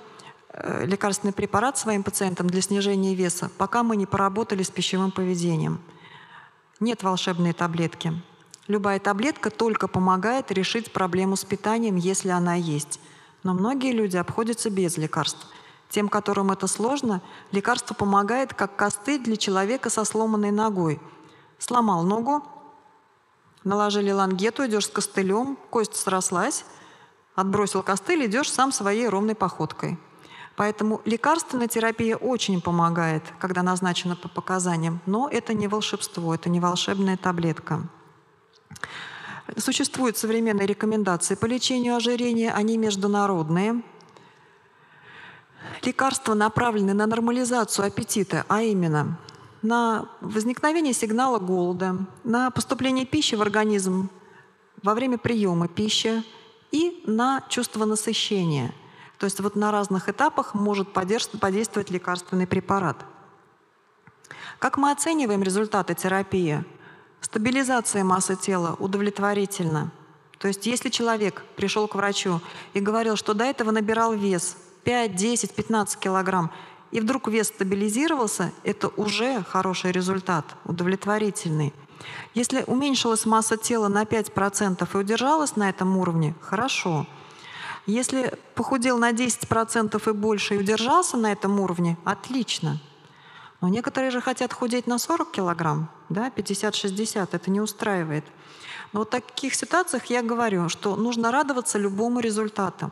[0.83, 5.79] лекарственный препарат своим пациентам для снижения веса, пока мы не поработали с пищевым поведением.
[6.79, 8.13] Нет волшебной таблетки.
[8.67, 12.99] Любая таблетка только помогает решить проблему с питанием, если она есть.
[13.43, 15.47] Но многие люди обходятся без лекарств–
[15.89, 21.01] тем, которым это сложно, лекарство помогает как костыль для человека со сломанной ногой.
[21.57, 22.43] Сломал ногу,
[23.63, 26.63] наложили лангету, идешь с костылем, кость срослась,
[27.35, 29.97] отбросил костыль, идешь сам своей ровной походкой.
[30.59, 36.59] Поэтому лекарственная терапия очень помогает, когда назначена по показаниям, но это не волшебство, это не
[36.59, 37.87] волшебная таблетка.
[39.55, 43.81] Существуют современные рекомендации по лечению ожирения, они международные–
[45.81, 49.17] лекарства направлены на нормализацию аппетита, а именно
[49.61, 54.09] на возникновение сигнала голода, на поступление пищи в организм
[54.83, 56.21] во время приема пищи
[56.71, 58.73] и на чувство насыщения.
[59.19, 63.05] То есть вот на разных этапах может подействовать лекарственный препарат.
[64.59, 66.63] Как мы оцениваем результаты терапии?
[67.19, 69.91] Стабилизация массы тела удовлетворительна.
[70.37, 72.39] То есть если человек пришел к врачу
[72.73, 74.55] и говорил, что до этого набирал вес
[74.85, 76.51] 5, 10, 15 килограмм,
[76.91, 81.73] и вдруг вес стабилизировался, это уже хороший результат, удовлетворительный.
[82.33, 87.05] Если уменьшилась масса тела на 5% и удержалась на этом уровне, хорошо.
[87.85, 92.79] Если похудел на 10% и больше и удержался на этом уровне, отлично.
[93.61, 98.25] Но некоторые же хотят худеть на 40 килограмм, да, 50-60, это не устраивает.
[98.93, 102.91] Но вот в таких ситуациях я говорю, что нужно радоваться любому результату.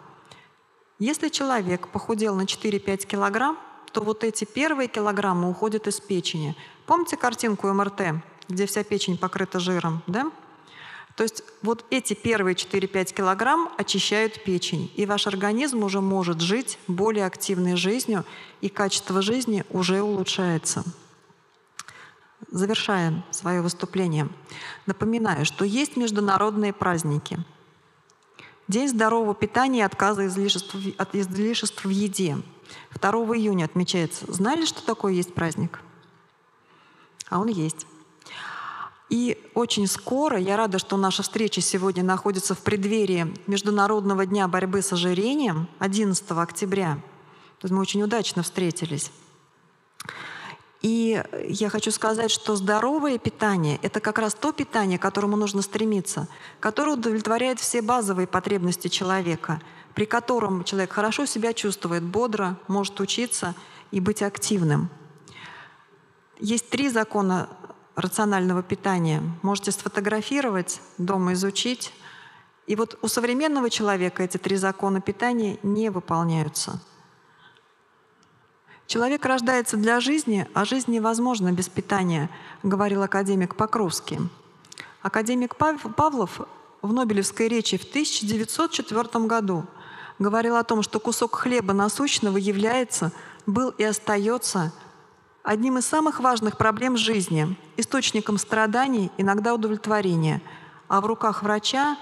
[0.99, 3.57] Если человек похудел на 4-5 килограмм,
[3.91, 6.55] то вот эти первые килограммы уходят из печени.
[6.85, 10.31] Помните картинку МРТ, где вся печень покрыта жиром, да?
[11.17, 16.79] То есть вот эти первые 4-5 килограмм очищают печень, и ваш организм уже может жить
[16.87, 18.23] более активной жизнью,
[18.61, 20.85] и качество жизни уже улучшается.
[22.49, 24.29] Завершаем свое выступление.
[24.85, 27.37] Напоминаю, что есть международные праздники–
[28.67, 32.37] День здорового питания и отказа излишеств, от излишеств в еде.
[32.99, 34.29] 2 июня отмечается.
[34.31, 35.79] Знали, что такое есть праздник?
[37.29, 37.87] А он есть.
[39.09, 44.81] И очень скоро, я рада, что наша встреча сегодня находится в преддверии Международного дня борьбы
[44.81, 46.95] с ожирением 11 октября.
[47.59, 49.11] То есть мы очень удачно встретились.
[50.81, 55.61] И я хочу сказать, что здоровое питание— это как раз то питание, к которому нужно
[55.61, 56.27] стремиться,
[56.59, 59.61] которое удовлетворяет все базовые потребности человека,
[59.95, 63.55] при котором человек хорошо себя чувствует, бодро, может учиться
[63.89, 64.89] и быть активным.
[66.39, 67.49] Есть три закона
[67.97, 69.21] рационального питания.
[69.41, 71.93] Можете сфотографировать, дома изучить.
[72.65, 76.81] И вот у современного человека эти три закона питания не выполняются—
[78.87, 82.29] Человек рождается для жизни, а жизнь невозможна без питания,
[82.63, 84.17] говорил академик Покровский.
[85.01, 86.39] Академик Павлов
[86.81, 89.65] в Нобелевской речи в 1904 году
[90.19, 93.11] говорил о том, что кусок хлеба насущного является,
[93.45, 94.71] был и остается
[95.47, 100.41] одним из самых важных проблем жизни, источником страданий, иногда удовлетворения,
[100.87, 101.97] а в руках врача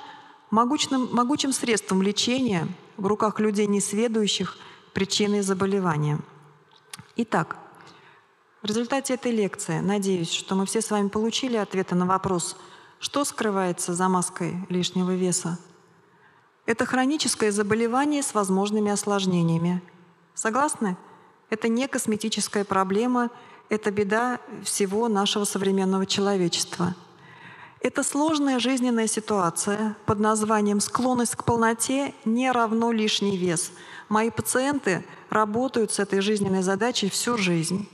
[0.51, 4.57] могучим, могучим средством лечения, в руках людей несведущих
[4.93, 6.19] причиной заболевания–
[7.17, 7.55] Итак,
[8.61, 12.57] в результате этой лекции, надеюсь, что мы все с вами получили ответы на вопрос,
[12.99, 15.57] что скрывается за маской лишнего веса.
[16.65, 19.81] Это хроническое заболевание с возможными осложнениями.
[20.33, 20.97] Согласны?
[21.49, 23.29] Это не косметическая проблема,
[23.69, 26.95] это беда всего нашего современного человечества.
[27.81, 33.71] Это сложная жизненная ситуация под названием «склонность к полноте не равно лишний вес»,
[34.09, 37.89] Мои пациенты работают с этой жизненной задачей всю жизнь.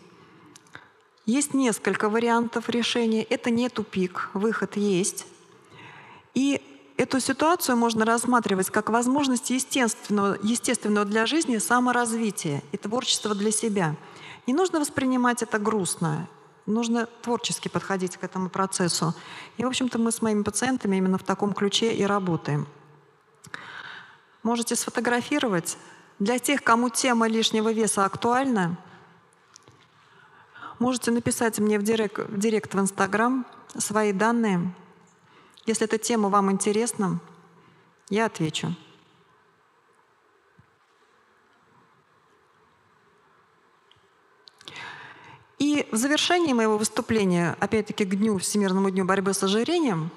[1.26, 3.24] Есть несколько вариантов решения.
[3.24, 5.26] Это не тупик, выход есть.
[6.34, 6.62] И
[7.02, 13.96] эту ситуацию можно рассматривать как возможность естественного, естественного для жизни саморазвития и творчества для себя.
[14.46, 16.28] Не нужно воспринимать это грустно,
[16.68, 19.16] нужно творчески подходить к этому процессу.
[19.58, 22.68] И, в общем-то, мы с моими пациентами именно в таком ключе и работаем.
[24.44, 25.78] Можете сфотографировать.
[26.20, 28.78] Для тех, кому тема лишнего веса актуальна,
[30.78, 33.46] можете написать мне в директ в, Инстаграм
[33.76, 34.72] свои данные–
[35.66, 37.20] если эта тема вам интересна,
[38.10, 38.76] я отвечу.
[45.60, 50.10] И в завершении моего выступления, опять-таки к дню, Всемирному дню борьбы с ожирением,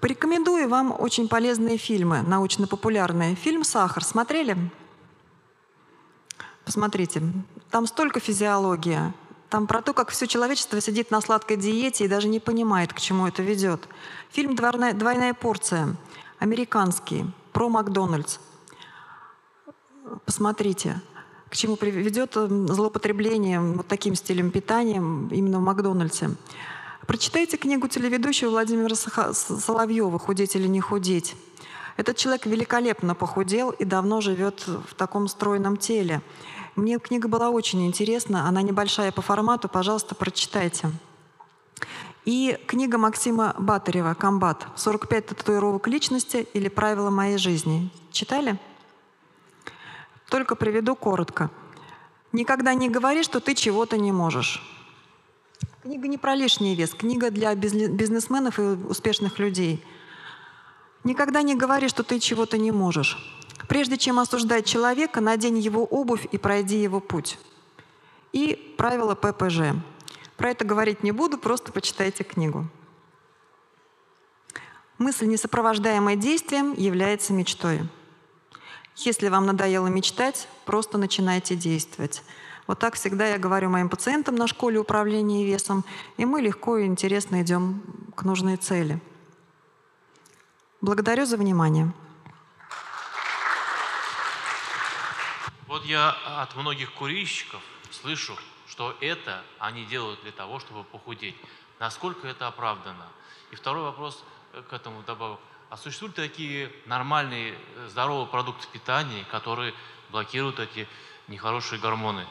[0.00, 3.36] порекомендую вам очень полезные фильмы, научно-популярные.
[3.36, 4.56] Фильм «Сахар» смотрели?
[6.64, 7.22] Посмотрите.
[7.70, 9.12] Там столько физиологии,
[9.48, 13.00] там про то, как все человечество сидит на сладкой диете и даже не понимает, к
[13.00, 13.88] чему это ведет.
[14.30, 15.96] Фильм «Двойная, порция»,
[16.38, 18.38] американский, про Макдональдс.
[20.24, 21.00] Посмотрите,
[21.48, 26.30] к чему приведет злоупотребление вот таким стилем питания именно в Макдональдсе.
[27.06, 31.36] Прочитайте книгу телеведущего Владимира Соловьева «Худеть или не худеть».
[31.96, 36.20] Этот человек великолепно похудел и давно живет в таком стройном теле.
[36.78, 40.92] Мне книга была очень интересна, она небольшая по формату, пожалуйста, прочитайте.
[42.24, 44.64] И книга Максима Батарева «Комбат.
[44.76, 47.90] 45 татуировок личности или правила моей жизни».
[48.12, 48.60] Читали?
[50.30, 51.50] Только приведу коротко.
[52.30, 54.62] Никогда не говори, что ты чего-то не можешь.
[55.82, 59.84] Книга не про лишний вес, книга для бизнесменов и успешных людей.
[61.02, 63.37] Никогда не говори, что ты чего-то не можешь.
[63.66, 67.38] Прежде чем осуждать человека, надень его обувь и пройди его путь.
[68.32, 69.74] И правила ППЖ.
[70.36, 72.66] Про это говорить не буду, просто почитайте книгу.
[74.98, 77.80] Мысль, не сопровождаемая действием, является мечтой.
[78.96, 82.22] Если вам надоело мечтать, просто начинайте действовать.
[82.66, 85.84] Вот так всегда я говорю моим пациентам на школе управления весом,
[86.16, 87.82] и мы легко и интересно идем
[88.14, 89.00] к нужной цели.
[90.80, 91.92] Благодарю за внимание.
[95.78, 96.10] Вот я
[96.42, 97.62] от многих курильщиков
[97.92, 101.36] слышу, что это они делают для того, чтобы похудеть.
[101.78, 103.06] Насколько это оправдано?
[103.52, 104.24] И второй вопрос
[104.54, 105.38] э, к этому добавок.
[105.70, 109.72] А существуют такие нормальные, э, здоровые продукты питания, которые
[110.10, 110.88] блокируют эти
[111.28, 112.26] нехорошие гормоны?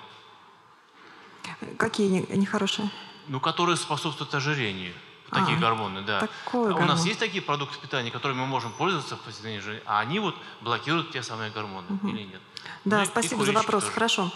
[1.78, 2.90] Какие нехорошие?
[3.30, 4.94] Ну, которые способствуют ожирению.
[5.30, 6.22] Такие а, гормоны, да.
[6.22, 6.84] Такой а гормон.
[6.84, 10.20] У нас есть такие продукты питания, которыми мы можем пользоваться в повседневной жизни, а они
[10.20, 12.08] вот блокируют те самые гормоны угу.
[12.08, 12.42] или нет?
[12.86, 13.84] Да, ну, спасибо за вопрос.
[13.84, 13.94] Тоже.
[13.94, 14.32] Хорошо.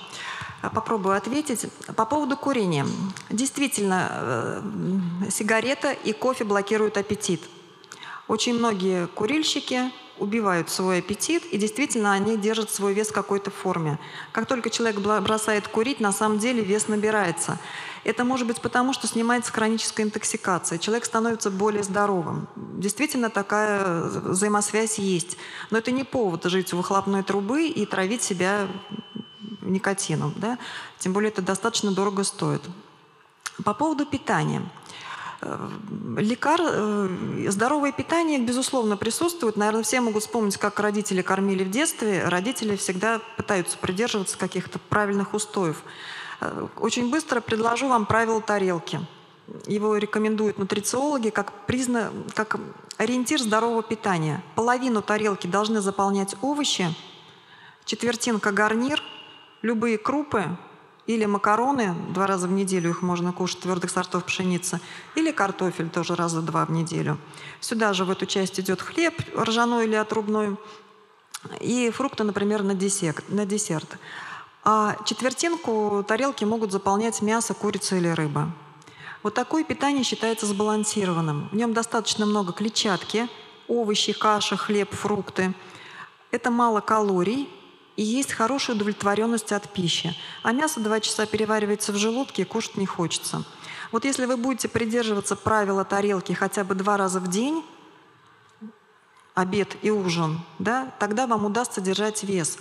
[0.61, 1.71] Попробую ответить.
[1.95, 2.85] По поводу курения.
[3.29, 7.41] Действительно, э, сигарета и кофе блокируют аппетит.
[8.27, 13.99] Очень многие курильщики убивают свой аппетит, и действительно они держат свой вес в какой-то форме.
[14.31, 17.59] Как только человек бросает курить, на самом деле вес набирается.
[18.03, 20.77] Это может быть потому, что снимается хроническая интоксикация.
[20.77, 22.47] Человек становится более здоровым.
[22.55, 25.37] Действительно, такая взаимосвязь есть.
[25.69, 28.67] Но это не повод жить у выхлопной трубы и травить себя
[29.61, 30.33] никотином.
[30.35, 30.57] Да?
[30.99, 32.61] Тем более это достаточно дорого стоит.
[33.63, 34.63] По поводу питания.
[35.41, 35.69] Э,
[36.17, 36.59] лекар...
[36.63, 37.09] Э,
[37.49, 39.57] здоровое питание, безусловно, присутствует.
[39.57, 42.23] Наверное, все могут вспомнить, как родители кормили в детстве.
[42.27, 45.83] Родители всегда пытаются придерживаться каких-то правильных устоев.
[46.39, 48.99] Э, очень быстро предложу вам правило тарелки.
[49.65, 52.11] Его рекомендуют нутрициологи как, призна...
[52.35, 52.59] как
[52.97, 54.43] ориентир здорового питания.
[54.55, 56.93] Половину тарелки должны заполнять овощи,
[57.85, 59.01] четвертинка гарнир,
[59.61, 60.45] любые крупы
[61.07, 64.79] или макароны, два раза в неделю их можно кушать, твердых сортов пшеницы,
[65.15, 67.17] или картофель тоже раза два в неделю.
[67.59, 70.57] Сюда же в эту часть идет хлеб ржаной или отрубной,
[71.59, 73.23] и фрукты, например, на десерт.
[73.29, 73.97] На десерт.
[74.63, 78.51] А четвертинку тарелки могут заполнять мясо, курица или рыба.
[79.23, 81.49] Вот такое питание считается сбалансированным.
[81.51, 83.27] В нем достаточно много клетчатки,
[83.67, 85.53] овощи, каша, хлеб, фрукты.
[86.29, 87.49] Это мало калорий
[88.01, 90.15] и есть хорошая удовлетворенность от пищи.
[90.41, 93.43] А мясо два часа переваривается в желудке и кушать не хочется.
[93.91, 97.63] Вот если вы будете придерживаться правила тарелки хотя бы два раза в день,
[99.35, 102.57] обед и ужин, да, тогда вам удастся держать вес.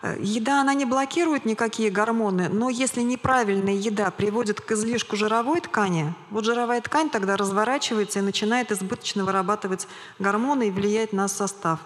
[0.00, 5.60] Э, еда, она не блокирует никакие гормоны, но если неправильная еда приводит к излишку жировой
[5.60, 9.86] ткани, вот жировая ткань тогда разворачивается и начинает избыточно вырабатывать
[10.18, 11.80] гормоны и влиять на состав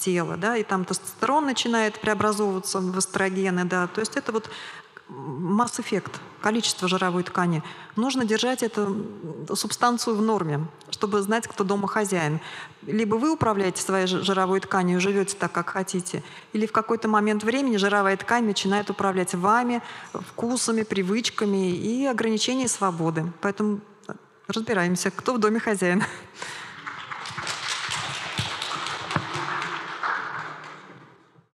[0.00, 4.50] тела, да, и там тестостерон начинает преобразовываться в эстрогены, да, то есть это вот
[5.10, 7.62] масс-эффект, количество жировой ткани.
[7.96, 9.06] Нужно держать эту
[9.54, 12.40] субстанцию в норме, чтобы знать, кто дома хозяин.
[12.86, 16.22] Либо вы управляете своей жировой тканью, живете так, как хотите,
[16.52, 19.82] или в какой-то момент времени жировая ткань начинает управлять вами,
[20.12, 23.32] вкусами, привычками и ограничением свободы.
[23.40, 23.80] Поэтому
[24.46, 26.04] разбираемся, кто в доме хозяин.